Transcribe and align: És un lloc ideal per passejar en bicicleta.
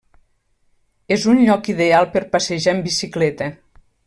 És 1.15 1.27
un 1.35 1.43
lloc 1.49 1.69
ideal 1.75 2.09
per 2.17 2.25
passejar 2.33 2.77
en 2.79 2.85
bicicleta. 2.89 3.55